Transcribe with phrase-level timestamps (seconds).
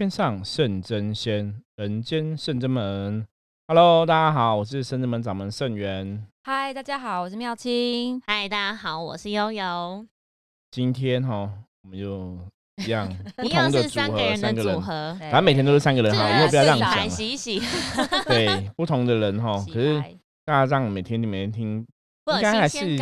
[0.00, 3.22] 天上圣真仙，人间圣真门。
[3.68, 6.26] Hello，大家好，我是圣真门掌门圣元。
[6.42, 8.18] 嗨，大家好，我是妙清。
[8.26, 10.06] 嗨，大家好，我是悠悠。
[10.70, 12.38] 今天哈，我们就
[12.82, 13.14] 一样，
[13.44, 17.10] 一样是三个人的组合，反正每天都是三个人哈，以后不要这样讲。
[17.10, 17.60] 洗洗。
[18.26, 20.02] 对，不同的人哈，可是
[20.46, 21.86] 大家这样每天每天听，
[22.36, 22.98] 应该还是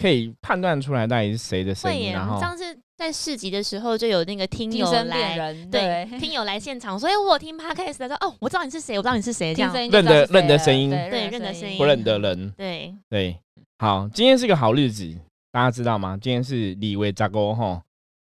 [0.00, 2.12] 可以判断出来到底是谁的声音。
[2.12, 2.78] 然后上次。
[2.98, 13.36] 在市集的时候，就有那个听友来，对，听友来现场，所以我听 podcast 的，哦，我知道你是谁，我知道你是谁，这样认得认得声音，对，认得声音，不认得人，对对。
[13.78, 15.16] 好，今天是个好日子，
[15.52, 16.18] 大家知道吗？
[16.20, 17.80] 今天是李维扎沟哈，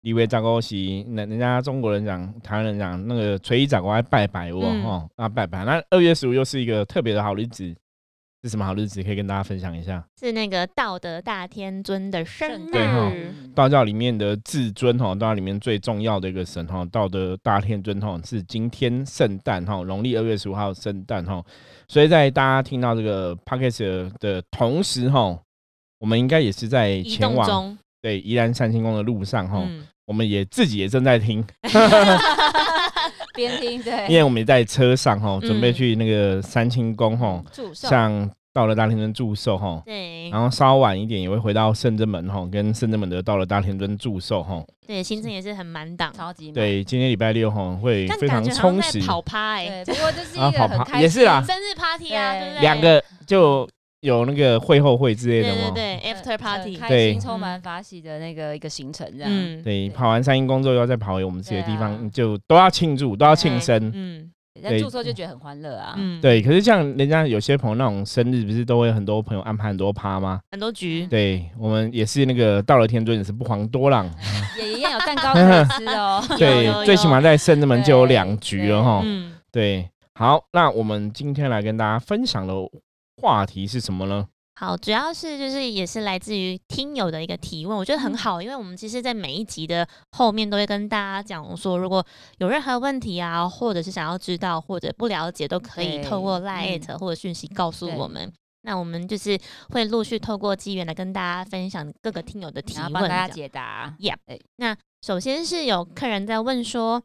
[0.04, 5.66] 李维扎沟是人人家中国人讲，台湾人讲那个垂衣长沟爱拜拜我哈，啊拜拜。
[5.66, 7.76] 那二月十五又是一个特别的好日子。
[8.44, 9.02] 是什么好日子？
[9.02, 10.04] 可以跟大家分享一下。
[10.20, 12.72] 是那个道德大天尊的生日。
[12.74, 13.10] 对哈，
[13.56, 21.42] 道教里面的至尊哈，道教里面最重要的一个神哈，道德大天尊哈，是今天圣诞哈，农历二月十五号圣诞哈。
[21.88, 25.40] 所以在大家听到这个 podcast 的同时哈，
[26.00, 29.66] 我们应该也是在前往对宜兰三清宫的路上哈，
[30.06, 31.42] 我们也自己也正在听。
[33.34, 52.62] 边听对，因为我们在车上哈，准备去那个三清宫哈，像到了大天尊祝寿哈，对，然后稍晚一点也会回到圣真门哈，跟圣真门的到了大天尊祝寿哈，对，行程也是很满档，超级对，今天礼拜六哈会非常充实，跑趴哎，不过就是一个很开也是啦，生日 party 啊，对不对？
[52.62, 53.68] 两个就。
[54.04, 55.72] 有那个会后会之类的吗？
[55.74, 59.32] 对对，after party，开心充满法喜的那个一个行程，这样。
[59.32, 63.90] 嗯，对，跑完三阴工作要再跑回我们自己的地方，就都要庆祝，都要庆生。
[63.96, 64.30] 嗯，
[64.62, 65.96] 在住时候就觉得很欢乐啊。
[65.98, 66.42] 嗯，对。
[66.42, 70.42] 可是像人家有些朋友那种生日，不是都会很多朋友安排很多趴吗？
[70.52, 71.08] 很多局。
[71.08, 74.06] 对，我们也是那个到了天尊也是不遑多让，
[74.60, 76.22] 也一样有蛋糕可以吃哦。
[76.38, 79.02] 对，最起码在圣子门就有两局了哈。
[79.06, 79.88] 嗯，对。
[80.16, 82.54] 好，那我们今天来跟大家分享的
[83.24, 84.28] 话题是什么呢？
[84.56, 92.06] 好，主要是就是也是来自于听友的一个提问，我觉得很好，因为我们其实，在每一集的后面都会跟大家讲说，如果
[92.40, 98.30] 有任何问题啊，或者是想要知道或者不了解，都可以透过 Line 或者讯息告诉我们。
[98.64, 103.96] 那我们就是会陆续透过机缘来跟大家分享各个听友的提问，帮大家解答。
[104.00, 104.18] Yeah，
[104.58, 107.02] 那首先是有客人在问说，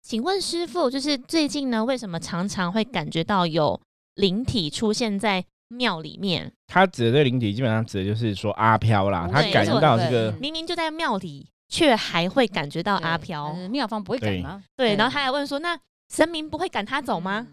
[0.00, 3.80] 请问师傅，就是最近呢，为什么常常会感觉到有
[4.14, 5.44] 灵体出现在？
[5.68, 9.28] 庙里面，他指的这个灵体，基本上指的就是说阿飘啦。
[9.30, 13.52] 他感觉到这个明明就在庙里，却还会感觉到阿飘。
[13.70, 14.62] 庙方不会赶吗？
[14.76, 15.78] 对，然后他还问说：“那
[16.12, 17.48] 神明不会赶他走吗？”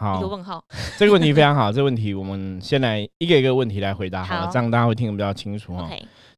[0.00, 0.62] 好，一个问号。
[0.98, 5.90] 这个问题非常好，这个问题我们先来一个一个问题来回答，好了，这样大家会听得比较清楚哈。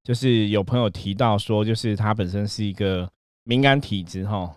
[0.05, 3.11] 就是有朋友提到说，就是他本身是一个
[3.45, 4.55] 敏感体质哈，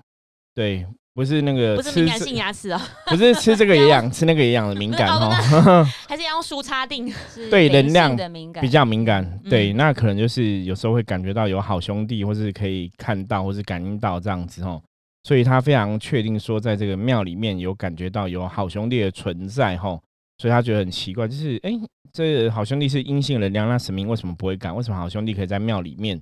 [0.55, 0.87] 对。
[1.13, 5.29] 不是那个，不是敏感性牙齿啊， 不是吃这个也痒， 吃那个也痒的敏感哦，
[6.07, 7.13] 还是要用输插定，
[7.49, 8.15] 对能量
[8.61, 14.81] 比较敏感，对，那可能就是有时候会感觉到有好兄弟，或是可以看到，或是感应到这样子哦，
[15.23, 20.01] 所以他非常确定说，在这个庙里面有感觉到有好兄弟的存在哦，
[20.37, 21.71] 所以他觉得很奇怪，就是哎，
[22.13, 24.73] 这好兄弟是阴性能量，那神明为什么不会感？
[24.73, 26.21] 为什么好兄弟可以在庙里面？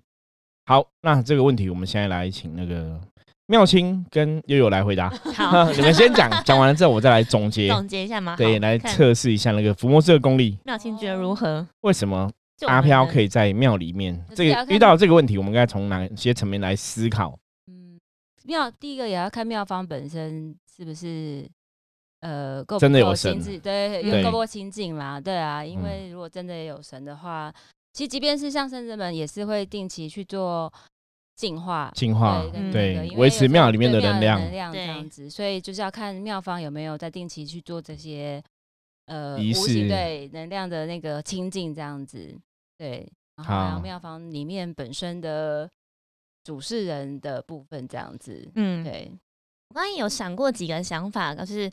[0.65, 2.99] 好，那这个问题我们现在来请那个。
[3.49, 8.35] 妙清跟悠悠来回答，好， 你们先讲， 讲完了之后我再来总结，总结一下吗？
[8.37, 10.55] 对，来测试一下那个伏魔师的功力。
[10.65, 11.65] 妙清觉得如何？
[11.81, 12.31] 为什么
[12.67, 14.23] 阿飘可以在庙里面？
[14.35, 17.35] 这个遇到这个问题，我们应该从哪些层面来思考？
[17.65, 17.99] 嗯，
[18.43, 21.49] 庙第一个也要看庙方本身是不是
[22.19, 25.19] 呃够真的有神，对，有够不够清净啦？
[25.19, 27.51] 对啊，因为如果真的有神的话，
[27.93, 30.71] 其实即便是像圣人们也是会定期去做。
[31.39, 38.43] 净化，净化，对，维持庙里面的能量，能量这样子，所以就是要看庙方有没有在定期去做这些
[39.05, 42.37] 呃仪式，对能量的那个清净这样子，
[42.77, 45.69] 对，然后还有庙方里面本身的
[46.43, 49.09] 主事人的部分这样子，嗯，对。
[49.69, 51.71] 我刚刚有想过几个想法，就是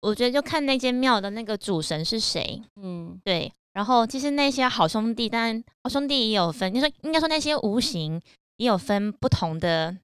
[0.00, 8.20] 我觉得就看那间庙的那个主神是谁，嗯，对，然后其实那些好兄弟，但好兄弟也有分，你说应该说那些无形。
[8.56, 9.96] 也有分不同的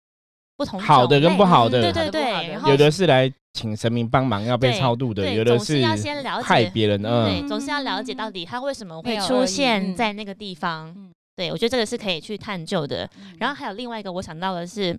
[0.57, 11.13] 不同好的跟不好的，对对对，有的是来请神明帮忙要被超度的，有的是要先了解害别人，对，总是要了解到底他为什么会出现在那个地方。
[11.35, 13.09] 对我觉得这个是可以去探究的。
[13.39, 14.97] 然后还有另外一个我想到的是，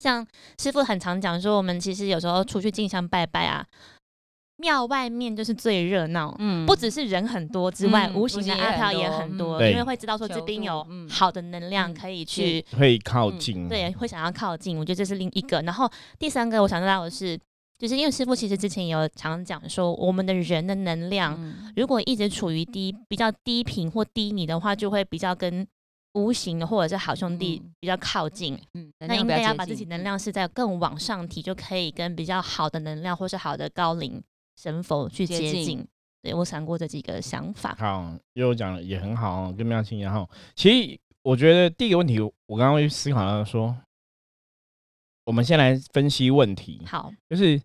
[0.00, 0.26] 像
[0.60, 3.64] 师傅很常讲说，我们其实有时候出去进香拜拜啊，
[4.56, 14.78] 庙外面就是最热闹，嗯，不只是人很多之外，无形的阿飘也很多，因为会知道说这边有好的能量可以去，会靠近，对，会想要靠近。
[14.78, 15.60] 我觉得这是另一个。
[15.62, 17.36] 然后第三个我想知道的是，
[17.78, 21.36] 就是因为师傅其实之前有常讲说，我们的人的能量
[21.74, 25.66] 如果一直处于低、比较低频或低迷的话，就会比较跟
[26.12, 28.56] 无形的或者是好兄弟比较靠近。
[28.74, 34.22] 嗯，那应该要把自己能量是在更往上提，就可以跟比较好的能量或是好的高龄。
[34.56, 35.86] 神佛去接近，
[36.22, 37.74] 对我想过这几个想法。
[37.78, 40.28] 好，因为我讲的也很好哦，跟妙清一样。
[40.54, 43.76] 其实我觉得第一个问题，我刚刚会思考到说，
[45.24, 46.82] 我们先来分析问题。
[46.86, 47.60] 好，就是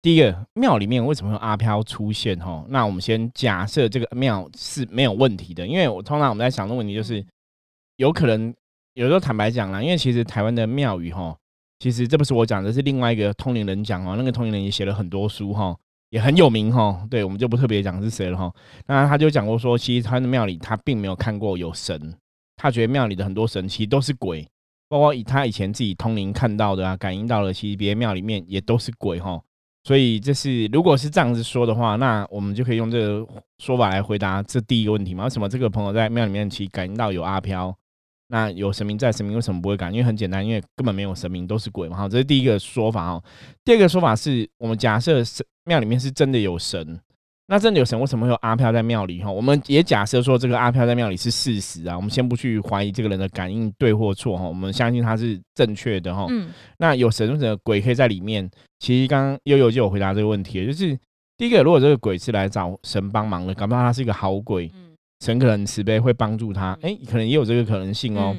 [0.00, 2.38] 第一个庙里面为什么有阿飘出现？
[2.38, 7.24] 哈，那我们先假设这个庙是没有问题的，因为我通常我们在想的问题就是，
[7.96, 8.54] 有可能
[8.94, 11.36] 有时候坦白讲啦，因为其实台湾的庙宇哈，
[11.80, 15.76] 其实这不是我讲的，是另外一个通灵人讲哦，那个通灵人也写了很多书哈。
[16.10, 18.52] 也很有名哈，对我们就不特别讲是谁了哈。
[18.86, 22.14] 那他就讲过说，其实他的庙里他并没有看过有神，
[22.56, 24.48] 他觉得庙里的很多神其实都是鬼，
[24.88, 29.40] 包括以他以前自己通灵看到的啊，感应到的，其实别庙里面也都是鬼哈。
[29.84, 33.26] 所以这是如果是这样子说的话，那我们就可以用这个
[33.58, 35.24] 说法来回答这第一个问题嘛？
[35.24, 37.74] 为什么这个朋友在庙里面其实感应到有阿飘？
[38.30, 39.90] 那有神明在，神明为什么不会感？
[39.92, 41.96] 因为很简单，因为根本没有神明，都是鬼嘛。
[41.96, 43.22] 哈，这是第一个说法哦。
[43.64, 47.00] 第二个说法是我们假设神庙里面是真的有神，
[47.46, 49.22] 那真的有神，为什么会有阿飘在庙里？
[49.22, 51.96] 哈，我们也假设说这个阿飘在庙里是事实啊。
[51.96, 56.26] 我们先不去怀疑这个人的感应对或错哈，我们相信他是正确的哈。
[56.28, 56.50] 嗯。
[56.76, 58.50] 那有神或者鬼可以在里面？
[58.78, 60.94] 其实刚刚悠悠就有回答这个问题，就是
[61.38, 64.70] 第一个，如果这个鬼是来找神帮忙的，搞不好他是一个好鬼。
[65.20, 68.36] 神可能慈悲会帮助他，哎，可能也有这个可能性哦。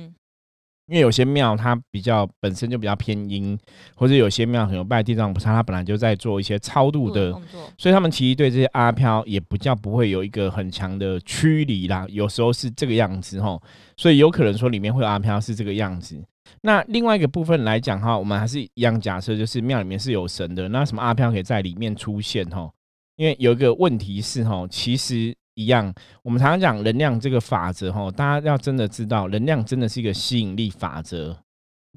[0.88, 3.56] 因为有些庙它比较本身就比较偏阴，
[3.94, 7.32] 或者有些庙很有拜地藏菩萨，他本来就在做一些超度的，
[7.78, 12.08] 所以他们其实对这些阿飘也不叫不会有一个很强的驱离啦。
[12.10, 13.62] 有时候是这个样子哈，
[13.98, 16.20] 所以有可能说里面会有阿飘是这个样子。
[16.62, 22.68] 那另外一个部分来讲哈，我们还是一样假设，就是庙里面是有神的，那什么阿飘可以在里面出现哈？
[23.16, 25.36] 因为有一个问题是哈，其实。
[25.60, 31.38] 一样，我们常常讲能量这个法则哈，大家要真的知道，能量真的是一个吸引力法则。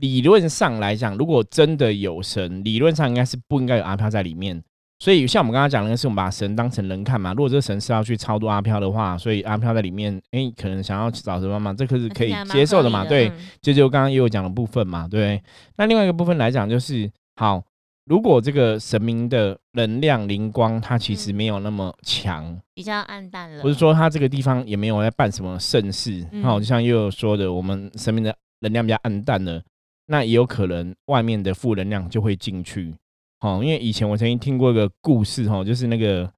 [0.01, 4.61] 理论上来讲，如果真的有神，理论上应该是不应该有阿飘在里面。
[4.99, 7.33] 所以像我们刚刚讲的是，我们把神当成人看嘛。
[7.35, 13.05] 如果这个神是要去超度阿飘的话，所以阿飘在里面，哎，可能想要找什么嘛，这个是可以接受的嘛？
[13.05, 13.31] 对，
[13.61, 15.41] 这就刚刚也有讲的部分嘛，对。
[15.77, 17.63] 那另外一个部分来讲，就是好。
[18.05, 29.63] 如果这个神明的能量灵光，它其实没有那么强，比较暗淡了，不是说它这个地方也没有在办什么盛事，那就像又有说的，我们神明的能量比较暗淡了，
[30.07, 32.93] 那也有可能外面的负能量就会进去。
[33.41, 36.29] 哦，因为以前我曾经听过一个故事，哈，就是那个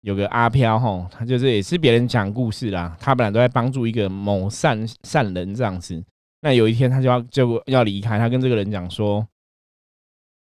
[0.00, 6.02] 有个阿飘，哈，他就是也是别人讲故事啦，他本来都在帮助一个某善善人这样子，
[6.40, 9.24] 那有一天他就要就要离开，他跟这个人讲说。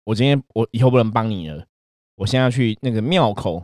[0.06, 1.64] 我今天我以后不能帮你了，
[2.14, 3.60] 我现在要去那个庙口，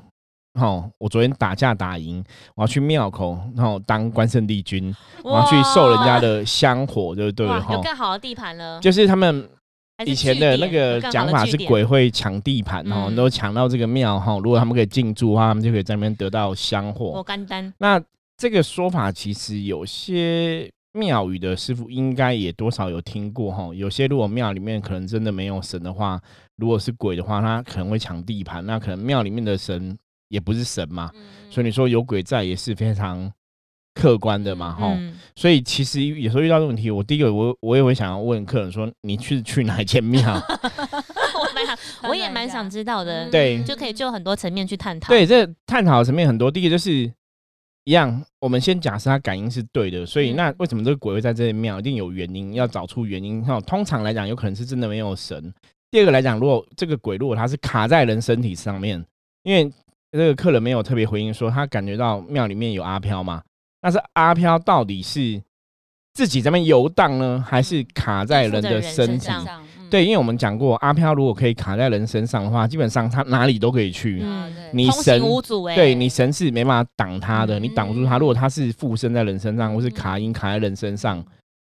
[0.58, 2.22] 好，我昨天打架打赢，
[2.56, 4.92] 我要去庙口，然后当关圣帝君，
[5.22, 7.46] 我要去受人家的香火，对不对？
[7.46, 8.80] 有更好的地盘了。
[8.80, 9.48] 就是他们
[10.04, 17.06] 以前的那个讲法是鬼会抢地盘，哦，都抢到这个庙，哈，如果他们可以进驻的话，他们就可以在那边得到香火。
[17.06, 17.72] 我干单。
[17.78, 18.02] 那
[18.36, 20.68] 这个说法其实有些。
[20.94, 26.20] 庙宇的师傅应该也多少有听过哈，有些如果庙里面可能真的没有神的话，
[26.56, 29.96] 如果是鬼的话，他可能会抢地盘，那可能庙里面的神
[30.28, 31.10] 也不是神嘛，
[31.50, 33.32] 所以你说有鬼在也是非常
[33.94, 34.98] 客观的嘛哈。
[35.34, 40.20] 所以其实有时候遇到这问题，我第一个我我也会想要问客人说，你去去哪一间庙？
[41.34, 45.08] 我蛮我也蛮想知道的，对，就可以就很多层面去探讨。
[45.08, 47.10] 对，这探讨的层面很多，第一个就是。
[47.84, 51.80] 一样，我们先假设他感应是对的，所以那为什么这个鬼会在这里庙？
[51.80, 53.44] 一定有原因，要找出原因。
[53.44, 55.52] 哈，通常来讲，有可能是真的没有神。
[55.90, 59.04] 第二个来讲，如果这个鬼如果他是卡在人身体上面，
[59.42, 59.70] 因为
[60.12, 63.42] 这个客人没有特别回应说他感觉到庙里面有阿飘嘛，
[63.80, 65.42] 但是阿飘到底是
[66.14, 69.28] 自己在那边游荡呢，还是卡在人的身体？
[69.92, 74.20] 对，因为我们讲过，阿飘如果可以卡在人身上的话，基本上他哪里都可以去。
[74.22, 75.20] 嗯，你神
[75.74, 78.16] 对你神是没办法挡他的，你挡不住他。
[78.16, 81.22] 如果他是附身在人身上，或是卡音卡在人身上，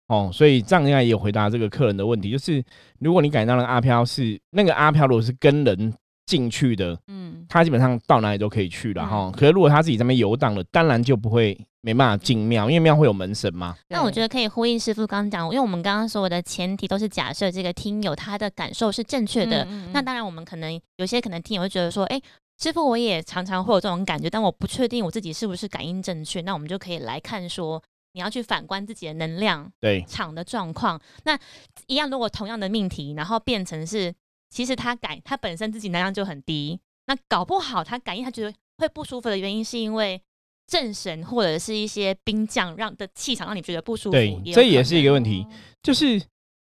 [0.09, 2.63] 哦，所以这样应该也有回答这个客人的问题，就是
[2.99, 5.91] 如果你感觉到那个阿飘是那个阿飘，如果是跟人
[6.29, 9.33] 进去的，嗯，他基本上到哪里都可以去了哈。
[9.35, 11.59] 可是如果他自己在那边游荡了，当然就不会。
[11.81, 13.75] 没办法进庙，因为庙会有门神嘛。
[13.89, 19.65] 那我觉得可以呼应师傅刚刚讲，因为我们刚刚所有的前提都是假设这个听友他的感受是正确的。
[19.93, 22.21] 那当然，我们可能有些可能听友会觉得说，哎，
[22.61, 26.41] 师傅，我也常常会有这种感觉，但我不确定我自己是不是感应正确。
[26.41, 27.81] 那我们就可以来看说，
[28.13, 31.01] 你要去反观自己的能量对场的状况。
[31.25, 31.39] 那
[31.87, 34.13] 一样，如果同样的命题，然后变成是，
[34.51, 40.21] 其实他感他本身自己能量就很低，那搞不好他感应他觉得会不舒服的原因，是因为
[40.67, 44.13] 正神或者是一些兵将让的气场让你觉得不舒服。
[44.13, 45.47] 对，这也是一个问题，
[45.83, 46.21] 就是。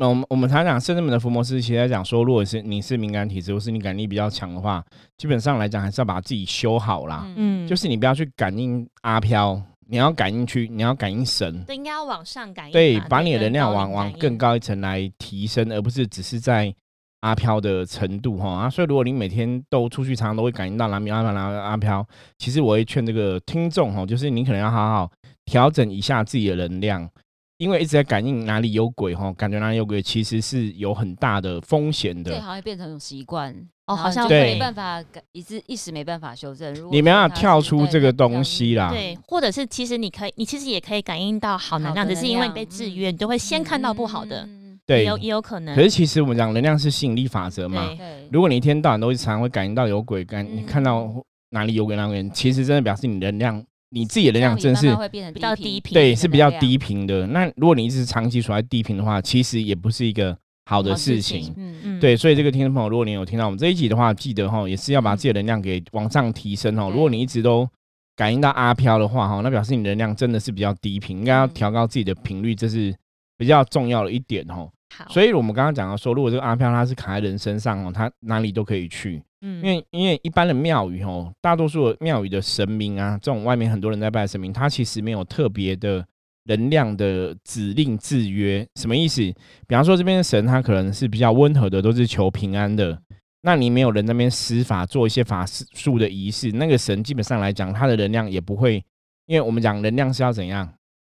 [0.01, 4.81] 那我们我们常常讲圣人们的伏魔师，其实讲说，如果是你是敏感体质，或是你感力比较强的话，
[5.17, 7.29] 基本上来讲还是要把自己修好啦。
[7.35, 11.65] 嗯，就是你不要去感应阿飘，你要感应去，你要感应神。
[11.65, 12.71] 对，应该要往上感应。
[12.71, 16.73] 对，把你的能量往往更高一层来提升，而不是只是在
[17.21, 18.69] 阿飘的程度哈啊。
[18.69, 22.05] 所以如果你每天都出去，常常都会感应到南米阿飘、南阿飘，
[22.37, 25.11] 其实我会劝这个听众哈，就是你可能要好好
[25.45, 27.09] 调整一下自己的能量。
[27.57, 32.31] 因为一直在感应哪里有鬼哈，感觉哪里有鬼，其实是有很大的风险的。
[32.31, 33.53] 对，好像变成一种习惯
[33.87, 36.73] 哦，好像没办法一直一时没办法修正。
[36.89, 38.89] 你没办法跳出这个东西啦。
[38.91, 44.47] 对，或者是其实你可以，你其实也可以感应到好能量，只是因为你被制约，你就会先看到不好的。
[44.89, 45.75] 对，有也有可能。
[45.75, 47.87] 可是其实我们讲能量是吸引力法则嘛。
[47.97, 48.27] 对。
[48.31, 51.09] 如果你一天到晚都常常会感应到有鬼，感你看到
[51.51, 53.63] 哪里有鬼，哪里其实真的表示你能量。
[53.91, 54.87] 你自己的能量真是
[55.33, 57.25] 比较低频，对，是比较低频的。
[57.25, 61.51] 那如果你一直长期处在低频的话，其实也不是一个好的事情。
[61.57, 66.91] 嗯嗯，对，所以这个听众朋友，如果你有听到我们这一集的话，记得哈，也是要把自己的能量给往上提升哦。
[66.93, 67.67] 如果你一直都
[68.15, 72.95] 感应到阿飘的话哈，那表示你能量真的是比较低频，应该要调高自己的频率，这是
[73.39, 74.69] 比较重要的一点哦。
[74.95, 79.21] 好，所以我们刚刚讲到说，如果这个阿飘它是卡在人身上哦，它哪里都可以去。
[79.41, 86.05] 嗯，因为因为一般的庙宇哦，大多数的庙宇的神明啊，这种外面很多人在拜神明，他其实没有特别的
[86.45, 88.67] 能量的指令制约。
[88.75, 89.21] 什么意思？
[89.67, 92.99] 比方说这边的神，他可能是比较温和的，都是求平安的。
[93.43, 98.83] 那你没有人那边施法做一些法术的仪式，那个神基本上来讲，他的能量也不会。
[99.27, 100.67] 因为我们讲能量是要怎样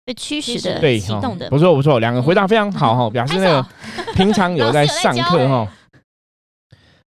[0.06, 1.50] 被驱使的，对，启动的。
[1.50, 3.66] 不错不错，两个回答非常好哈，表示那个
[4.16, 5.68] 平常有在上课哈。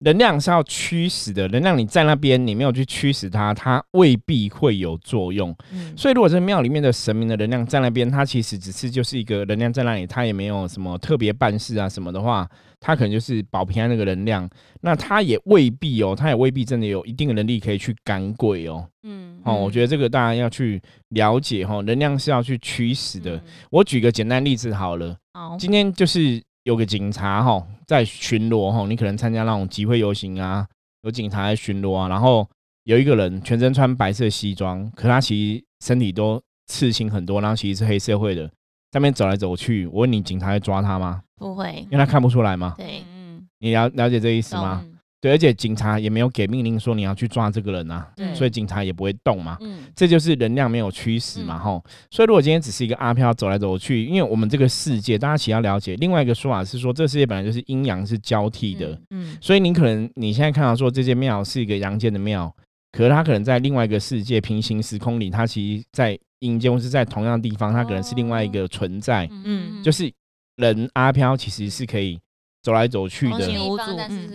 [0.03, 5.55] 能量是要驱使的，能量你在那边，你没有去驱使它，它未必会有作用。
[5.95, 12.49] 所以，如果是庙里面的神明的能量在那边，它其实只是就是一个能量在那里，它也没有什么特别办事啊什么的话，
[12.81, 14.49] 它可能就是保平安那个能量。
[14.81, 18.89] 那它也未必哦，它也未必真的有一定的能力可以去赶鬼哦。
[19.03, 20.81] 嗯，哦，我觉得这个大家要去
[21.11, 23.39] 了解哈，能量是要去驱使的。
[23.71, 25.15] 我举个简单例子好了，
[25.59, 26.43] 今天就是。
[26.71, 30.65] 有个警察哈在巡逻哈，你可能参加那种集会游行啊，
[31.03, 32.49] 有警察在巡逻啊，然后
[32.85, 38.53] 有一个人全身穿白色西装，可他其实身体都刺青很多，然后其实是黑社会的，在
[38.95, 39.85] 那边走来走去。
[39.89, 41.21] 我问你，警察会抓他吗？
[41.37, 42.75] 不会，因为他看不出来吗？
[42.79, 44.85] 对，嗯，你了了解这意思吗？
[45.21, 49.59] 对，而且警察也没有给命令说你要去抓这个人啊，所以警察也不会动嘛。
[49.61, 51.85] 嗯，这就是能量没有驱使嘛，吼。
[52.11, 58.99] 所以如果今天只是一个阿飘走来走去，因为我们这个世界，大家其实要了解另外一个说法是说，这个世界本来就是阴阳是交替的。
[59.11, 62.51] 嗯，所以你可能你现在看到说这间庙是一个阳间的庙，
[62.91, 69.29] 可是它可能在另外一个世界平行时空里，它其实在阴间或是在同样地方，它可能是另外一个存在。
[69.45, 70.11] 嗯，就是
[70.57, 72.19] 人阿飘其实是可以。
[72.63, 73.47] 走来走去的，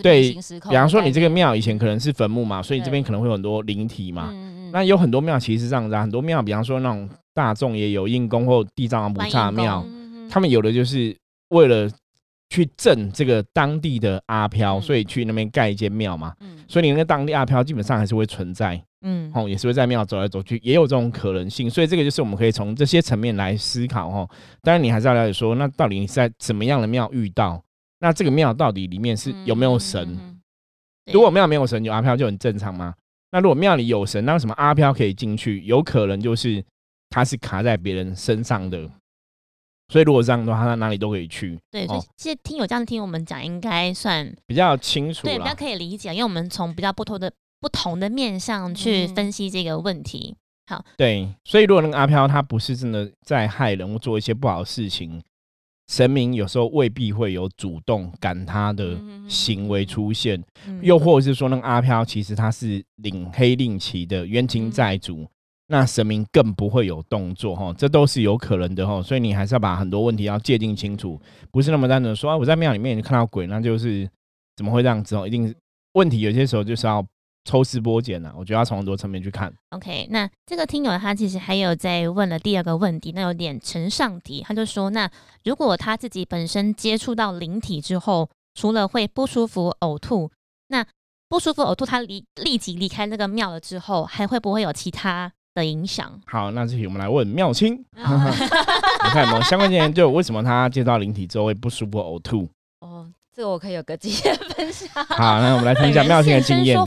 [0.02, 4.32] 对，比方说你这个庙以前可能是坟墓嘛，所以这边可能会有很多灵体嘛。
[4.72, 9.86] 那有很多庙其实是这样子，啊很多庙，比方说那种大众也有应公或地藏王菩萨庙，
[10.28, 11.16] 他们有的就是
[11.50, 11.88] 为了
[12.50, 16.34] 去镇这个当地的阿飘，所以去那边盖一间庙嘛。
[16.68, 21.70] 所以你那个当地阿飘基本上还是会存在，嗯，哦，也是会在庙走来走去，也有这种可能性。
[21.70, 24.28] 所以这个就是我们可以从这些层面来思考哦。
[24.62, 27.62] 当然你还是要了解说，那到底你是在怎么样的庙遇到？
[27.98, 30.40] 那这个庙到底里面是有没有神？
[31.12, 32.94] 如果庙没有神，有阿飘就很正常吗？
[33.30, 35.62] 那如果庙里有神，那为什么阿飘可以进去？
[35.62, 36.64] 有可能就是
[37.10, 38.90] 他是卡在别人身上的。
[39.88, 41.56] 所以如果这样的话，他哪里都可以去。
[41.70, 46.10] 对，所以其实听友这样听我们讲，应该算比较清楚，对，比较可以理解。
[46.10, 50.34] 因为我们从比较不同的不同的面向去分析这个问题。
[50.66, 55.22] 好，对，所以如果那个阿飘他不是真的在害人或做一些不好的事情。
[55.88, 60.42] 神明有时候未必会有主动赶他的行为出现，
[60.82, 65.26] 又或者是说，那个阿飘其实他是领黑令旗的冤亲债主，
[65.68, 74.08] 那神明更不会有动作哈，这都是有可能的哈，所以你还是要把很多问题要界定清楚，不是那么单纯说啊，我在庙里面看到鬼，那就是
[74.56, 75.26] 怎么会这样子哦？
[75.26, 75.54] 一定
[75.94, 77.06] 问题有些时候就是要。
[77.46, 79.50] 抽丝剥茧呢，我觉得要从很多层面去看。
[79.70, 85.08] OK，那这个听友他其实还有在问了第二个问题，那有点呈上题，他就说：那
[85.44, 90.30] 如果他自己本身接触到灵体之后，除了会不舒服、呕吐，
[90.68, 90.84] 那
[91.28, 96.20] 不舒服呕吐，他离立即离开那个庙了之后，还会不会有其他的影响？
[96.26, 99.94] 好，那这题我们来问妙清， 你看有没有相关经验？
[99.94, 102.48] 就为什么他接到灵体之后会不舒服呕吐？
[103.36, 104.88] 哦，这个我可以有个经验 分享。
[105.04, 106.78] 好，那我们来听一下 妙清的经验。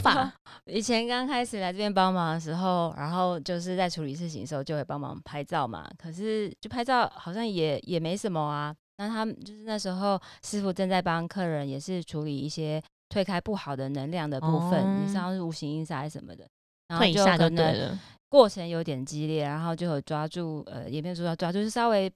[0.65, 5.88] 以前刚开始来这边帮忙的时候，然后就是在处理事情的时候，就会帮忙拍照嘛。
[5.98, 8.75] 可是就拍照好像也也没什么啊。
[8.98, 16.46] 那他们就是那时候师傅正在帮客人，也是处理一些推开不好的能量的部分，你像是无形阴煞什么的，
[16.89, 22.12] 然后就可能过程有点激烈，然后就有抓住呃，也没有说抓住，就是稍微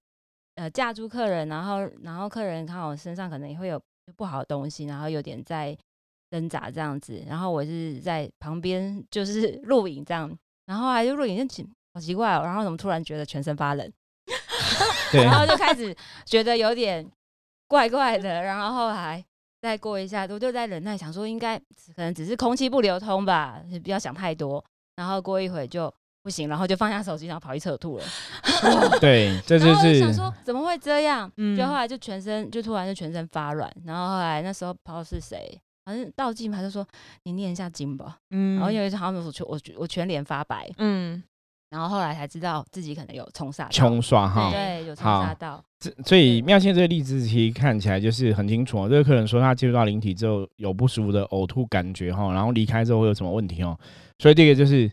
[0.55, 3.81] 呃架住客人，然后然后客人看我身上可能也会有
[4.15, 5.77] 不好的东西，然后有点在。
[6.31, 13.93] 挣扎这样子，然后我是在旁边就是 录影这样，然后还就录影就好奇怪哦，然后怎么突然觉得全身发冷，
[15.13, 15.95] 然后就开始
[16.25, 17.07] 觉得有点
[17.67, 19.23] 怪怪的，然后后来
[19.61, 28.03] 再过一下，我就在忍耐，想说应该可能只是空气不流通吧，不要想太多，然后过一会就不行，然后就放下手机，然后跑去厕吐了。
[29.01, 35.59] 对，这就是想说怎么会这样，嗯就后来就全身就突然就全身发软，然后后来那时候不知道是谁。
[35.83, 36.87] 反正倒镜，他就说
[37.23, 38.19] 你念一下经吧。
[38.31, 40.71] 嗯，然后因为好像我全我我全脸发白。
[40.77, 41.21] 嗯，
[41.69, 43.69] 然后后来才知道自己可能有冲煞。
[43.69, 45.61] 冲刷哈，对，有冲煞到。
[45.77, 48.87] 这所以妙线这个例子其实看起来就是很清楚哦。
[48.87, 53.77] 这个客人说他接触到灵体之后有不舒服的呕吐感觉哈，然后离开之后会有什么问题哦？
[54.19, 54.89] 所以这个就是。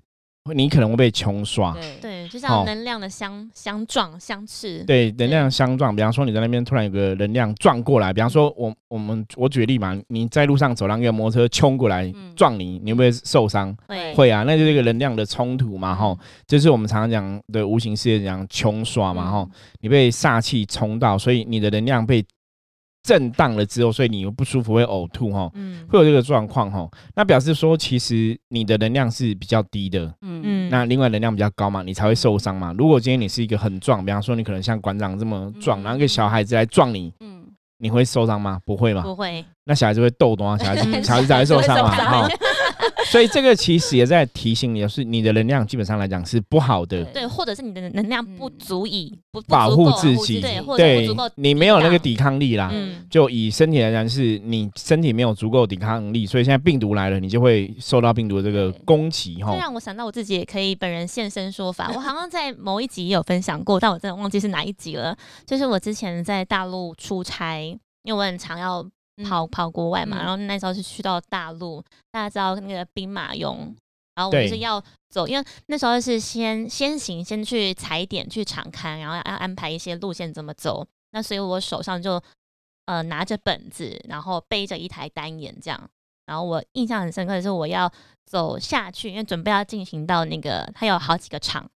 [0.55, 5.95] 你可能会被冲刷，对，就像能量的相相撞、相斥，对，能量相撞。
[5.95, 13.77] 比方说你在那边突然有个能量撞过来，比方说我我们我举例嘛，你在路上走，让一个摩托车冲过来撞你，你会不会受伤？
[13.87, 16.17] 会，会啊，那就是一个能量的冲突嘛，哈，
[16.47, 19.49] 就是我们常常讲的无形世界讲冲刷嘛，哈，
[19.81, 22.25] 你被煞气冲到，所以你的能量被。
[23.03, 26.89] 震荡了之后，所以你又不舒服，会呕吐哈，嗯，会有这个状况哈。
[27.15, 30.71] 那表示说，其实你的能量是比较低的，嗯嗯。
[30.71, 32.75] 那另外能量比较高嘛，你才会受伤嘛。
[32.77, 37.45] 如果今天你是一个很壮，比方说你可能像馆长这么壮，然后一个小孩子来撞你，嗯，
[37.79, 38.61] 你会受伤吗？
[38.65, 39.03] 不会吗？
[39.03, 39.45] 不会。
[39.65, 42.29] 那小孩子会斗多啊，小孩子 小孩子才会受伤嘛，哈。
[43.11, 52.71] 所以这个其实也在提醒你，是你的能量基本上来讲是不好的，对，或者是你的能量不足以不保护自己，对，或者不足够，你没有那个抵抗力啦。
[52.73, 59.55] 嗯，就以身体来讲，是你身体没有足够抵抗力，所以现在病毒来了，你就会受到病毒的这个攻击哈。
[59.57, 65.17] 让我想到我自己也可以本人现身说法， 我好像在某一集也有分享过，但我真的忘记是哪一集了。
[65.47, 67.61] 就是我之前在大陆出差，
[68.05, 68.87] 因为我很常要。
[69.25, 73.75] 跑跑国外嘛，然后那时候是去到大陆，大家知道那个兵马俑，
[74.15, 82.23] 然后我就是要走，因为那时候是先先行先去踩点去场看，然后要安排一些路线怎么走，那所以我手上就
[82.87, 85.91] 呃拿着本子，然后背着一台单眼这样，
[86.27, 87.91] 然后我印象很深刻的是我要
[88.27, 91.69] 走下去，因为准备要进行到那个它有好几个场。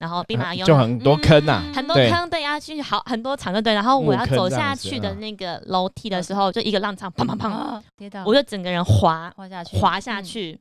[0.00, 3.74] 然后兵马俑就很多坑呐，很多坑对啊，去好很多场对对。
[3.74, 10.58] 然后我要走下去的那个楼梯的时候，就一个浪唱砰砰砰跌倒，我就整个人滑滑下去，滑下去。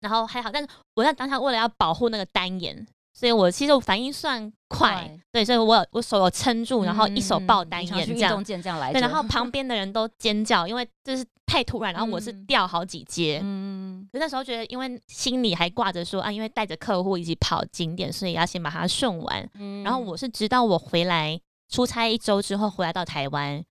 [0.00, 2.86] 然后还好，但是我在当下为了要保护那个单眼，
[3.18, 8.44] 所以我其实我反应算快，对，所以我我手有撑住，然后一手抱单眼这样，
[8.92, 11.24] 对，然后 旁边的人都尖叫，因为就是。
[11.50, 19.48] 太突然，然后我是掉好几阶，嗯，可那时候觉得，因为心里还挂着说啊，因为带着客户一起跑景点，所以要先把它顺完。
[19.54, 23.64] 嗯，然后我是直到我回来出差一周之后回来到台湾，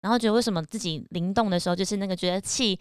[0.00, 2.76] 然后觉得为什么自己灵动的时候，就是那个觉得气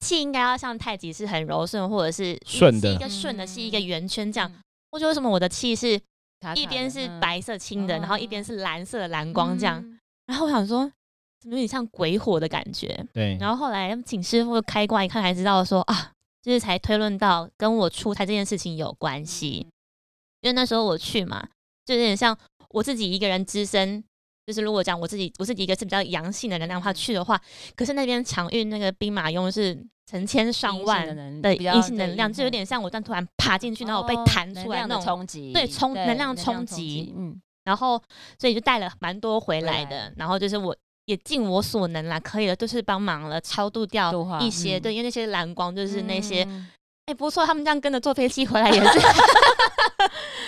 [0.00, 4.50] 气应该要像太极是很柔顺，或者是顺的，一个顺的是一个圆圈这样。
[4.50, 4.56] 我
[4.98, 6.00] 觉得为什么我的气是
[6.54, 10.90] 一边是白色青的，然后一边是蓝色的蓝光这样，然后我想说。
[11.46, 13.36] 有点像鬼火的感觉，对。
[13.38, 19.66] 然后后来请师傅开挂一看，才知道说啊，就是才推论到跟我出差这件事情有关系。
[20.40, 21.46] 因为那时候我去嘛，
[21.84, 22.34] 就有点像
[22.70, 24.02] 我自己一个人只身，
[24.46, 27.38] 就是如果讲我自己我自己一个是比较阳性的能量话去的话，
[27.76, 29.78] 可是那边场运那个兵马俑是
[30.10, 31.06] 成千上万
[31.42, 37.40] 的阴性能量，就有点像我但突然爬进去，然后我被弹出来那种冲击，对冲能量冲击，嗯。
[37.64, 38.00] 然后
[38.38, 40.76] 所以就带了蛮多回来的，然后就是我。
[41.06, 46.48] 也尽我所能啦，可以的，就是帮忙了，超度掉一些，对，因为那些蓝光就是那些，
[47.04, 48.98] 哎，不错，他们这样跟着坐飞机回来也是，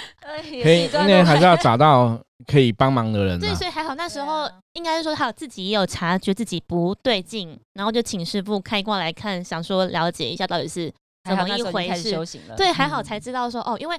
[0.62, 3.39] 可以，因为还是要找到可以帮忙的人。
[3.39, 10.93] 对，所以还好，那时候应该是说他自己也有察觉自己不对劲，然后就请师傅开过来看，想说了解一下到底是
[11.25, 12.15] 怎么一回事。
[12.57, 13.99] 对，还好才知道说哦，因为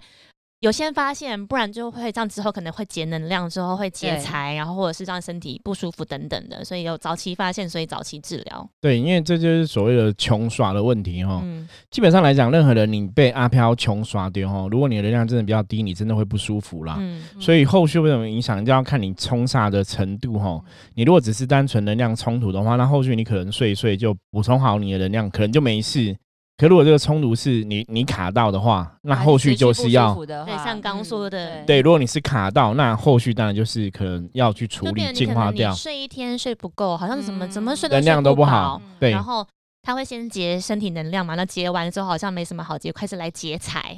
[0.61, 8.67] 有先发现，不然就会这样之后可能会节能量，之后会劫对财，然后或者是让身体不舒服等等的，所以有早期发现，所以早期治疗。
[8.81, 11.41] 对，因为这就是所谓的穷耍的问题哈。
[11.43, 16.97] 嗯，基本上来讲，任何人你被阿飘穷耍掉哈，如果你的能量真的比较低，你真的会不舒服啦。
[16.99, 20.59] 嗯，所以后续会怎么影响，就要看你冲煞的程度哈。
[20.95, 26.17] 你如果只是单纯能量冲突的话，那后续你可能睡一睡就补充好你的能量，可能就没事。
[26.57, 38.81] 可如果这个冲突是你你卡到的话，那后续就是要对，像刚说的，对，如果你是卡到，那后续当然就是可能要去处理净化掉睡一天睡不够，好像怎么嗯怎么睡能量都不好。
[38.99, 39.45] 对然后
[39.83, 43.95] 他会先结身体能量嘛，那结完之后好像没什么好结，开始来劫财。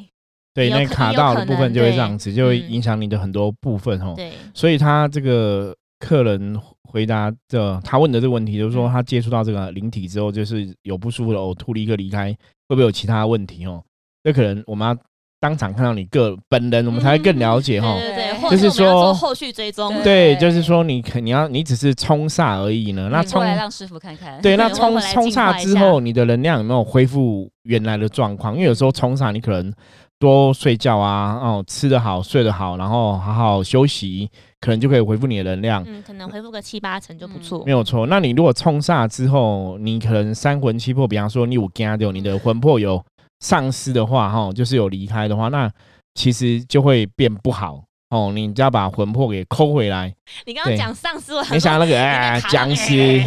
[0.53, 4.13] 对，那卡到的部分就会这样子，就会嗯影响你的很多部分哦。
[4.17, 6.59] 对，所以他这个客人
[6.91, 12.31] 回答的，他问的这个问题，就是说嗯他接触到这个灵体之后，就是有不舒服的呕吐，立刻离开，
[12.67, 13.83] 会不会有其他问题哦？
[14.23, 14.97] 这可能我们要
[15.39, 17.93] 当场看到你个本人，我们才会更了解哈。
[17.93, 19.93] 对对对，就是说后续追踪。
[20.03, 24.41] 对，就是说你肯你要你只是冲煞而已呢，那冲来让师傅看看。
[24.41, 28.53] 对，那对冲冲煞之后，你的能量有没有恢复原来的状况？
[28.55, 29.73] 因为有时候冲煞，你可能
[30.19, 34.29] 多睡觉啊，哦，吃得好，睡得好，然后好好休息，
[34.61, 35.83] 可能就可以恢复你的能量。
[35.87, 37.71] 嗯，可能恢复个七八成就不错没。
[37.71, 43.03] 有错，那你如果冲煞之后，你可能三魂七魄，比方说你有惊掉，你的魂魄有
[43.39, 45.71] 丧失的话，哈，就是有离开的话，那
[46.15, 48.31] 其实就会变不好哦。
[48.33, 50.13] 你只要把魂魄给抠回来。
[50.45, 53.23] 你刚刚对讲丧尸，我没想到那个哎，僵尸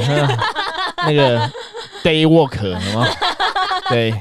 [1.07, 1.51] 那个
[2.03, 2.29] day
[2.95, 3.07] 吗？
[3.89, 4.13] 对，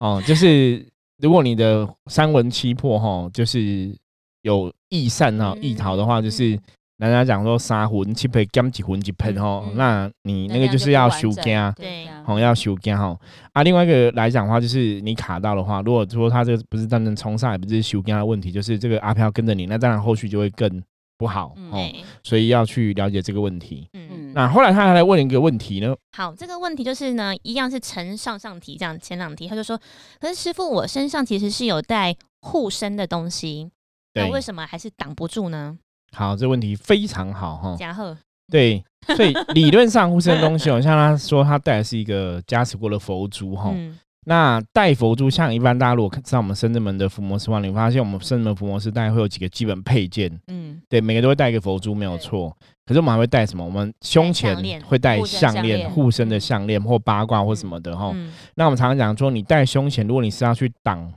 [0.00, 0.84] 哦，就是
[1.18, 3.94] 如果你的三魂七魄哈，就是
[4.42, 6.50] 有易散哈、嗯易逃的话，就是
[6.98, 11.72] 人家讲说三魂七魄减几魂几魄哈，嗯那你那个就是要修家。
[11.76, 13.18] 对哦，要修家哈
[13.52, 20.80] 啊，另外一个来讲的话，就是你卡到的话，如果说他这个不是单纯冲上，也不是修家的问题，就是这个阿飘跟着你，那当然后续就会更
[21.18, 21.90] 不好嗯哦，
[22.22, 23.88] 所以要去了解这个问题。
[23.94, 24.08] 嗯。
[24.12, 29.76] 嗯，那后来他还来问一个问题呢，好，这个问题就是呢，一样是呈上上题，这样前两题他就说，
[30.20, 33.68] 可是师傅，我身上其实是有带护身的东西，
[34.14, 35.76] 那对，为什么还是挡不住呢？
[36.12, 37.76] 好，这问题非常好哈。
[37.78, 38.16] 嘉贺，
[38.50, 38.84] 对，
[39.16, 43.72] 所以 理论上护身的东西哦，像他说他带的是一个加持过的佛珠哈。
[43.74, 52.54] 嗯，那带佛珠，像一般大家如果知道我们深圳门的伏魔师话，你会发现我们深圳门伏魔师大概会有几个基本配件，嗯，对，每个都会带一个佛珠，没有错。
[52.84, 53.64] 可是我们还会带什么？
[53.64, 58.10] 我们胸前会带项链、护身的嗯项链或八卦或什么的哈。
[58.12, 61.10] 嗯那我们常常讲说，你戴胸前，如果你是要去挡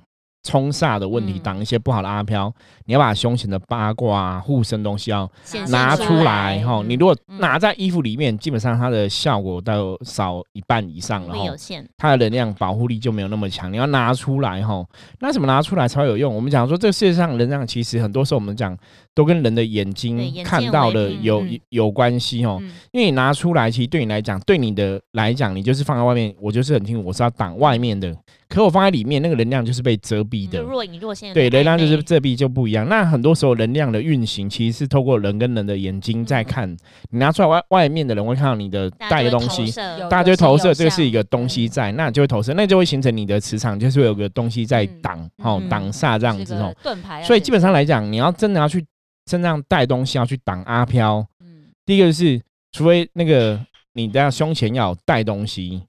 [0.44, 2.54] 冲煞的问题，嗯挡一些不好的阿飘，
[2.86, 5.30] 你要把胸前的八卦啊、护身东西要
[5.70, 6.82] 拿出来哈。
[6.82, 11.58] 嗯你如果嗯拿在衣服里面，基本上它的效果都少一半以上了哈会有。
[11.58, 14.86] 限，它的能量保护力就没有那么强，你要拿出来哈。
[15.20, 16.34] 那怎么拿出来才有用？
[16.34, 18.78] 我们讲说，这个世界上能量其实很多时候我们讲
[19.14, 22.60] 都跟人的眼睛看到的有嗯有关系哦。
[22.62, 28.16] 嗯因为你拿出来，其实对你来讲，对你的来讲，你就是放在外面，我就是很清楚，我是要挡外面的。
[28.48, 30.62] 可我放在里面，那个能量就是被遮蔽的。
[30.62, 32.75] 若隐若现对，能量就是遮蔽就不一样。
[32.84, 36.70] 那很多时候能量的运行，其实是透过人跟人的眼睛在看。
[37.10, 39.72] 你拿出来外外面的人会看到你的带的东西，
[40.10, 46.76] 大家就会投射这个是一个东西在，那就会投射，那就会形成你的磁场，就是会有个东西在嗯挡，哦嗯，挡煞这样子哦。
[47.24, 48.86] 所以基本上来讲，你要真的要去
[49.30, 53.60] 身上带东西，要去挡阿飘，嗯，第一个是，除非那个
[53.94, 55.84] 你的胸前要有带东西，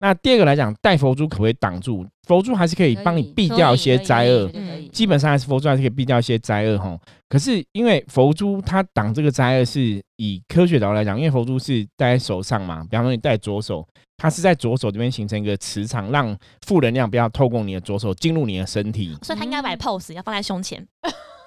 [0.00, 2.06] 那第二个来讲，带佛珠可不可以挡住？
[2.26, 4.50] 佛珠还是可以帮你避掉一些灾厄
[4.92, 6.98] 基本上还是佛珠还是可以避掉一些灾厄哈。
[7.28, 19.16] 可是因为佛珠它挡这个灾厄是以科学角度来讲，因为佛珠是戴在手上嘛，比方说你戴左手，它是在左手这边形成一个磁场，让负能量不要透过你的左手进入你的身体。
[19.22, 20.86] 所以它应该摆嗯 pose 要放在胸前，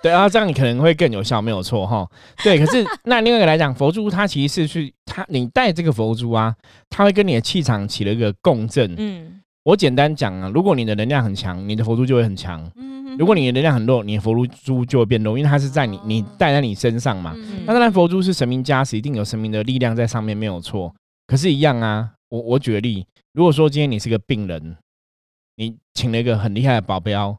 [0.01, 2.05] 对啊，这样你可能会更有效，没有错哈。
[2.43, 6.53] 对，可是那另外一个来讲，佛珠它其实是去它你戴这个佛珠啊，
[6.89, 8.93] 它会跟你的气场起了一个共振。
[8.97, 9.34] 嗯，
[9.65, 17.33] 我简单讲啊，如果你的能量很强，你的佛珠就会很强；嗯如果你的能量很弱，你的佛珠就会变弱，因为它是在你你带在你身上嘛。
[17.35, 20.93] 嗯那当然，佛珠是神明加持，一定有神明的力量在上面，没有错。
[21.25, 24.77] 可是，一样啊，我我举个例，如果说今天你是个病人，
[25.55, 27.35] 你请了一个很厉害的保镖，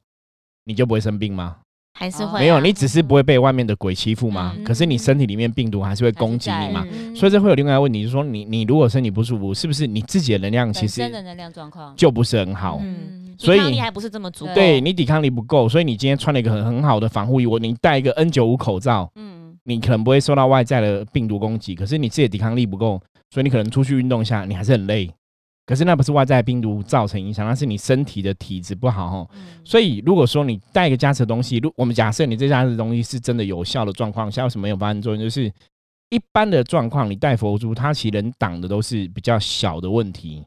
[0.65, 1.59] 你就不会生病吗？
[1.97, 4.55] 哦还是会啊没有，你只是不会被外面的鬼欺负吗。
[4.57, 6.87] 嗯可是你身体里面病毒还是会攻击你嘛。
[6.91, 12.79] 嗯所以这会有另外一个问题，就是说你你如果身体不舒服，是不是你自己的能量其实本身的能量状况就不是很好？
[12.83, 25.11] 嗯，所以抵抗力还不是这么足，对你抵抗力不够，所以你今天穿了一个很很好的防护衣，我你戴一个 N 九五口罩，嗯，你可能不会受到外在的病毒攻击，可是你自己的抵抗力不够，所以你可能出去运动一下，你还是很累。
[25.67, 29.29] 可是那不是外在病毒造成影响，那是你身体的体质不好哦。
[29.65, 35.21] 所以如果说你带一个加持的东西，如我们假设你这加持的东西是真的有效的状况下，为什么有发生作用？
[35.21, 35.53] 就是
[36.11, 40.47] 一般的状况，你带佛珠，它其实能挡的都是比较小的问题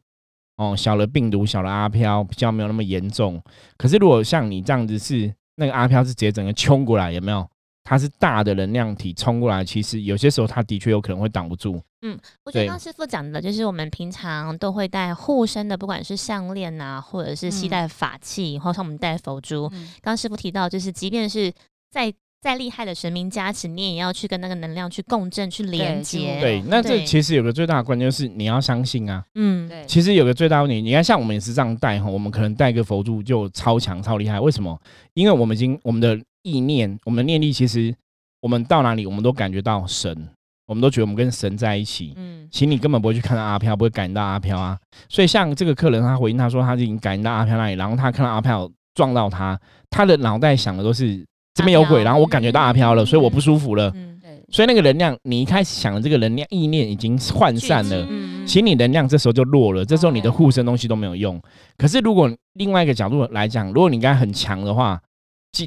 [0.56, 3.42] 哦，小的病毒、小的阿飘比较没有那么严重。
[3.78, 7.46] 可是如果像你这样子是那个阿飘是直接整个冲过来，有没有？
[7.84, 11.82] 它是大的能量体冲过来，其实有些时候它的确有可能会挡不住。
[12.02, 19.70] 嗯，我觉得刚师傅讲的，就是我们平常都会戴护身的，不管是项链啊，或者是系带法器，或像我们戴佛珠。
[20.02, 21.52] 刚师傅提到，就是即便是
[21.92, 26.40] 再再厉害的神明加持，你也要去跟那个能量去共振、去连接。
[26.40, 29.22] 对，那这其实有个最大的关键就是你要相信啊。
[29.36, 29.86] 嗯，对。
[29.86, 34.40] 其实有个最大问题，你看像我们也是这样戴哈，我们可能戴个佛珠就超强、超厉害。
[34.40, 34.80] 为什么？
[35.16, 37.94] 因为我们已经我们的意念、我们的念力，其实
[38.40, 40.30] 我们到哪里，我们都感觉到神。
[40.70, 44.78] 我们都觉得我们跟神在一起，嗯，其实你根本不会去看到阿飘，不会感应到阿飘啊。
[45.10, 53.92] 所以像这个客人，他回应他说，他已经感应到阿飘那里，然后他看到阿飘撞到他，他的脑袋想的都是这边有鬼，然后我感觉到阿飘了，所以我不舒服了。
[53.96, 54.44] 嗯，对。
[54.52, 61.42] 所以那个能量，你一开始想的这个能量意念已经涣散了，嗯，其实你能量这时候就弱了，这时候你的护身东西都没有用。
[61.80, 65.02] 可是如果另外一个角度来讲，如果你应该很强的话，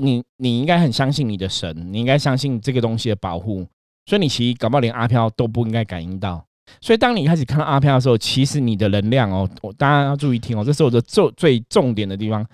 [0.01, 3.67] 你你应该很相信你的神，你应该相信这个东西的保护。
[4.07, 6.45] 所以你其实搞不好连阿飘都不应该感应到。
[6.81, 12.47] 所以当你开始看到阿飘的时候，其实你的能量哦，我大家要注意听哦，这是我的重最重点的地方。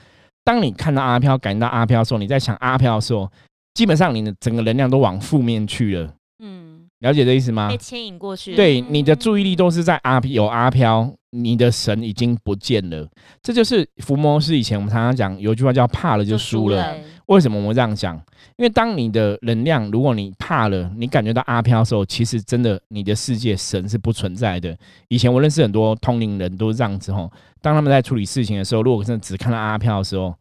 [0.44, 3.30] 当你看到阿飘、感应到阿飘的时候，你在想阿飘的时候，
[3.74, 6.12] 基本上你的整个能量都往负面去了。
[6.42, 7.68] 嗯，了解这意思吗？
[7.68, 8.56] 被牵引过去。
[8.56, 13.08] 对，你的注意力都是在阿有阿飘，你的神已经不见了。
[13.42, 16.96] 这就是伏魔师以前我们常常讲有一句话叫“怕了就输了”。
[17.26, 18.16] 为什么我们这样讲？
[18.56, 24.74] 因为当你的能量，如果你怕了，你感觉到阿飘的时候，其实真的你的世界神是不存在的。
[25.08, 30.34] 以前我认识很多通灵人都是这样子吼，当他们在处理事情的时候，如果真的只看到阿飘的时候，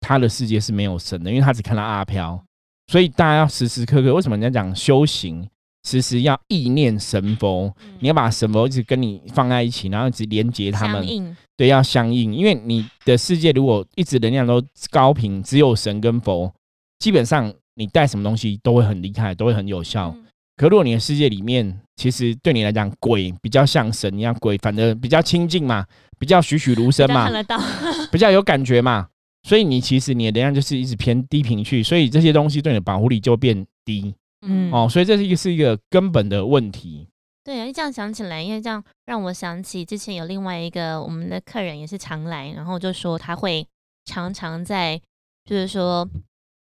[0.00, 2.38] 他的世界是没有神的，因为他只看到阿飘。
[2.88, 5.48] 所以大家要时时刻刻，为什么人家讲修行，
[5.84, 12.34] 时时要意念神佛，你要把神佛一直跟你放在一起，然后一直连接他们，对，要相应。
[12.34, 16.52] 因为你的世界如果一直能量都高频，只有神跟佛。
[16.98, 20.14] 基本上你带什么东西都会很厉害，都会很有效。
[20.56, 25.86] 可如果你的世界里面，其实对你来讲，鬼比较像神一样，鬼反正比较亲近嘛，
[26.18, 27.30] 比较栩栩如生嘛，
[28.12, 29.08] 比较有感觉嘛。
[29.48, 34.14] 所以你其实你的能量就是一直偏低频去，所以这些东西对你的保护力就变低。
[34.42, 37.08] 嗯，哦，所以这是一个是一个根本的问题。
[37.44, 43.66] 对啊，这样想起来，因为这样让我想起之前有另外一个我们的客人也是常来，然后就说他会
[44.04, 45.00] 常常在，
[45.44, 46.08] 就是说。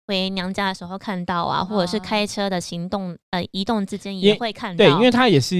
[0.05, 4.83] 回娘家的时候看到啊，或者是开车的行动呃移动之间也会看到。
[4.83, 5.55] 对，因为他也是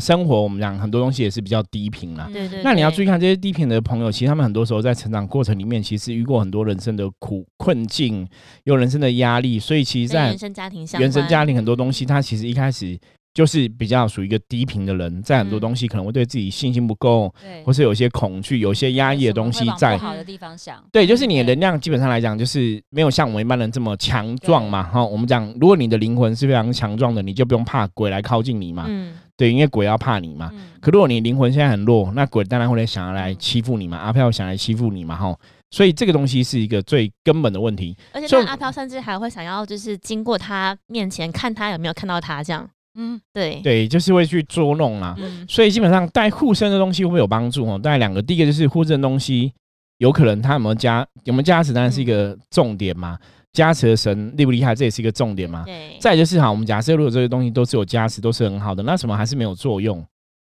[0.00, 2.28] 生活，我们讲很多东西也是比较低频啦。
[2.32, 2.62] 对对。
[2.62, 8.26] 那你要注意看这些低频的朋友，其实他们很多时候在成长过程里面，其实遇过很多人生的苦困境，
[8.64, 12.98] 有人生的压力，所以其实，在原生家庭下，原生家庭很多东西，他其实一开始。
[13.32, 19.96] 就是比较属于一个低频的人，在很多东西可能会对自己信心不够，对，或是有些恐惧、有些压抑的东西在。
[19.96, 24.82] 好的地方想，对，就是你的能量基本上来讲，就是没有像我们一般人这么强壮嘛。
[24.82, 28.86] 哈，我们讲，如果你的灵魂是非常强壮的，你就不用怕鬼来靠近你嘛。
[28.88, 30.50] 嗯，对，因为鬼要怕你嘛。
[30.80, 33.96] 可如果你灵魂现在很弱，那鬼当然会来想要来欺负你嘛。
[33.96, 35.14] 阿飘想来欺负你嘛。
[35.14, 35.38] 哈，
[35.70, 37.96] 所以这个东西是一个最根本的问题。
[38.12, 42.68] 而且阿飘甚至还会想要，就是经过他面前看他有没有看到他这样。
[43.02, 45.16] 嗯，对对，就是会去捉弄啦。
[45.48, 47.78] 所以基本上带护身的东西会不会有帮助哦？
[47.78, 49.52] 带两个，第一个就是护身的东西，
[49.98, 53.18] 有可能它有没有加有没有加持，当然是一个重点嘛。
[53.52, 55.64] 加持的神厉不厉害，这也是一个重点嘛。
[55.64, 55.96] 对。
[55.98, 60.04] 再就是哈，我们假设如果这些东西都是有加持，都是很好的，那什么还是没有作用？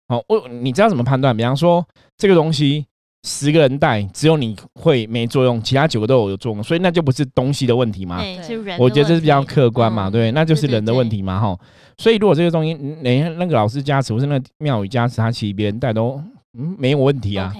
[0.08, 1.38] 好，我你知道怎么判断？
[1.38, 1.86] 比方说
[2.18, 2.86] 这个东西。
[3.28, 8.22] 十个人带，只有你会没作用，其他九个都有有作用，所以那就不是东西的问题嘛？
[8.22, 8.80] 对，是人。
[8.80, 11.60] 我觉得这是比较客观嘛，对，那就是人的问题嘛，哈。
[12.00, 16.12] 所以如果这个东西，那那个老师加持，或是那庙宇加持，他其实别人带都
[16.58, 17.54] 嗯没有问题啊。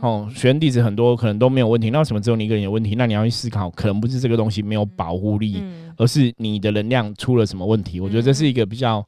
[0.00, 2.94] 哦，学生弟子很多可能都没有问题，那为什么只有你一个人有问题？
[2.94, 5.60] 那你要去思考，可能不是这个东西没有保护力，
[5.96, 7.98] 而是你的能量出了什么问题？
[7.98, 9.04] 我觉得这是一个比较。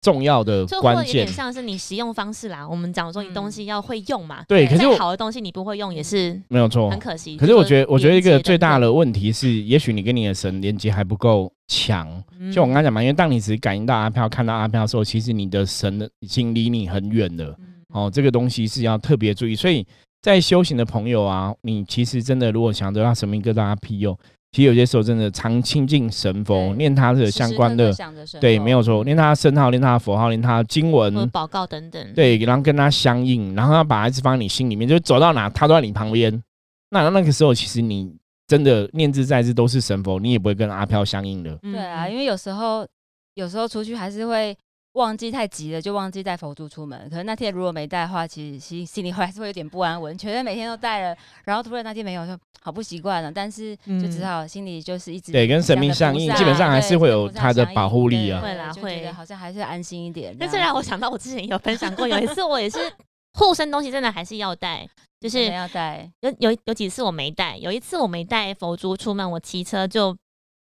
[0.00, 2.66] 重要的关键，有点像是你使用方式啦。
[2.66, 4.66] 我们讲说你东西要会用嘛，对。
[4.66, 7.36] 可是好的东西你不会用也是没有错，很可惜。
[7.36, 12.06] 可是我觉得，我觉得一个最大的问题是，也许你跟你的神连接还不够强。
[12.52, 17.56] 就我刚才讲嘛，因为当你只感应到阿飘、看到阿飘的时候，其实你的神已经离你很远了。
[17.88, 19.56] 哦，这个东西是要特别注意。
[19.56, 19.84] 所以
[20.22, 24.16] 在修行的朋友啊，你其实真的如果想得到神明跟大家庇佑，
[24.52, 27.92] 其实有些时候真的常亲近神佛，念他的相关的，
[28.40, 36.42] 对，没有错，念他的圣号，念他的佛号，念他的经文、祷告等等，对，然后跟他相应，然后他把孩子放在你心里面，就走到哪他都在你旁边。
[36.90, 38.14] 那那个时候，其实你
[38.46, 41.54] 真的念字在字都是神佛，你也不会跟阿飘相应的。
[41.62, 42.86] 对啊，因为有时候
[43.34, 44.56] 有时候出去还是会。
[44.98, 46.98] 忘记太急了，就忘记带佛珠出门。
[47.08, 50.16] 可能那天如果没带的话，其实心心里还是会有点不安稳。
[50.18, 53.32] 觉得每天都带了，然后突然那天没有，就好不习惯了。
[53.32, 58.40] 但是就只好心里就是一直对跟神明相应，基本上还是会有他的保护力啊。
[58.40, 60.36] 会啦，会好像还是安心一点。
[60.38, 62.78] 但是让我想到，我之前有分享过，有一次我也是
[63.38, 64.86] 护身东西真的还是要带，
[65.20, 66.10] 就是要带。
[66.20, 70.16] 有有有几次我没带，有一次我没带佛珠出门，我骑车就。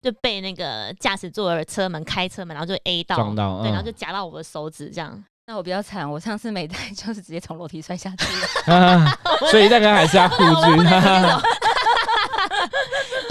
[0.05, 5.23] 就被那个驾驶座的车门开车门，然后就 A 到，撞到，对，然后就夹到我的手指，这样。
[5.47, 9.17] 那我比较惨，我上次没带， 就是直接从楼梯摔下去了。
[9.49, 10.45] 所以大家还是要护具。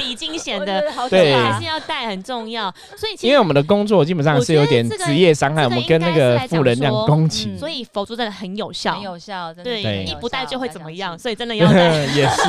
[0.05, 2.71] 比惊险的，对，还是要带很重要。
[2.97, 7.57] 所以，因为我们的工作基本上是有点职业伤害，我们跟那个负能量攻击。
[7.57, 12.05] 所以佛珠真的很有效，很有效，对，一不带就会怎么样，所以真的要带。
[12.15, 12.43] 也是。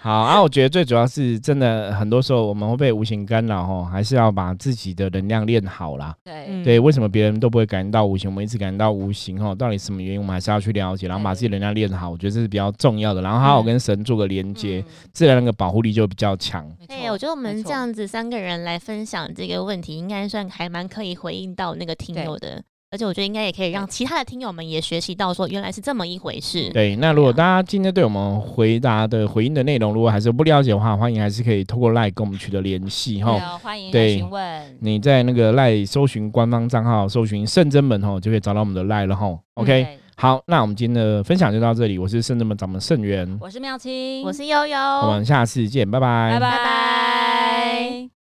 [0.00, 6.14] 好啊，我觉得最主要是真的，很多时候我们会被无形干扰哦，还是要把自己的能量练好啦。
[6.22, 9.54] 对，对，为什么别人都不会感觉到无形，我们一直感觉到无形哦？
[9.54, 10.20] 到底什么原因？
[10.20, 13.22] 我们还是要去了解，然后把自己能量练好，我觉得这是比较重要的。
[13.22, 16.68] 然后还有跟神做个连接，自然那个保护力就比较强。
[16.88, 22.62] 对，我觉得我们这样子三个人来分享这个问题，应该算还蛮可以回应到那个听友的。
[22.90, 26.68] 而且我觉得应该也可以让其他的听友们也学习到，说原来是这么一回事。
[26.74, 33.38] 对，那如果大家今天对我们回答的回应的内容，如果还是不了解的话，欢迎还是可以透过赖跟我们取得联系哈。
[33.62, 34.76] 欢迎询问。
[34.80, 39.38] 你在那个赖搜寻官方账号，搜寻圣真门哈，就可以找到我们的赖了哈。
[39.54, 41.98] OK，好，那我们今天的分享就到这里。
[41.98, 48.21] 我是圣智门掌门圣元，我是妙清，我是悠悠，我们下次见，拜拜，拜拜。